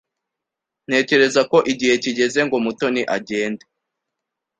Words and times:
Ntekereza 0.87 1.41
ko 1.51 1.57
igihe 1.71 1.95
kigeze 2.03 2.39
ngo 2.47 2.55
Mutoni 2.65 3.01
agende. 3.15 3.65